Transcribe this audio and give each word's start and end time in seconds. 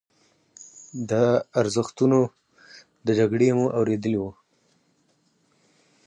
د 1.09 1.11
ارزښتونو 1.59 2.19
د 3.05 3.07
جګړې 3.19 3.49
مو 3.57 3.65
اورېدلي 3.77 4.17
وو. 4.21 4.31